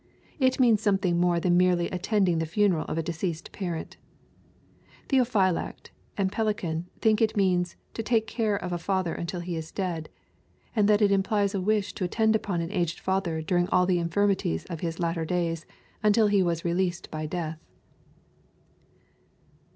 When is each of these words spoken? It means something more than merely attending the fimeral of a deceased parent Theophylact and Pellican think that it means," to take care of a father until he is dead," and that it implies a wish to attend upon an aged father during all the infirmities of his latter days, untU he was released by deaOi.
It 0.39 0.59
means 0.59 0.81
something 0.81 1.19
more 1.19 1.39
than 1.39 1.55
merely 1.57 1.87
attending 1.91 2.39
the 2.39 2.47
fimeral 2.47 2.85
of 2.89 2.97
a 2.97 3.03
deceased 3.03 3.51
parent 3.51 3.97
Theophylact 5.09 5.91
and 6.17 6.31
Pellican 6.31 6.87
think 6.99 7.19
that 7.19 7.29
it 7.33 7.37
means," 7.37 7.75
to 7.93 8.01
take 8.01 8.25
care 8.25 8.55
of 8.55 8.73
a 8.73 8.79
father 8.79 9.13
until 9.13 9.41
he 9.41 9.55
is 9.55 9.71
dead," 9.71 10.09
and 10.75 10.87
that 10.89 11.03
it 11.03 11.11
implies 11.11 11.53
a 11.53 11.61
wish 11.61 11.93
to 11.93 12.03
attend 12.03 12.35
upon 12.35 12.61
an 12.61 12.71
aged 12.71 12.99
father 12.99 13.43
during 13.43 13.69
all 13.69 13.85
the 13.85 13.99
infirmities 13.99 14.65
of 14.71 14.79
his 14.79 14.99
latter 14.99 15.23
days, 15.23 15.67
untU 16.03 16.31
he 16.31 16.41
was 16.41 16.65
released 16.65 17.11
by 17.11 17.27
deaOi. 17.27 17.59